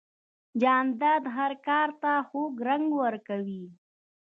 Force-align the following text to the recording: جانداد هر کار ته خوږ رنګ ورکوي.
جانداد 0.61 1.23
هر 1.35 1.51
کار 1.67 1.89
ته 2.01 2.11
خوږ 2.27 2.53
رنګ 2.67 2.87
ورکوي. 3.01 3.65